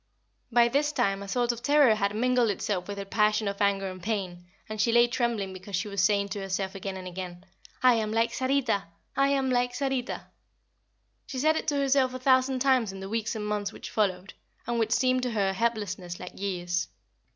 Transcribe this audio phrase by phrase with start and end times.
[0.51, 3.87] By this time a sort of terror had mingled itself with her passion of anger
[3.91, 7.45] and pain, and she lay trembling because she was saying to herself again and again:
[7.83, 8.85] "I am like Sarita!
[9.15, 10.25] I am like Sarita!"
[11.27, 14.33] She said it to herself a thousand times in the weeks and months which followed,
[14.65, 16.87] and which seemed to her helplessness like years.